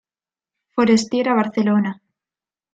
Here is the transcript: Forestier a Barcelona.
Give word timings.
Forestier 0.75 1.27
a 1.29 1.35
Barcelona. 1.43 1.95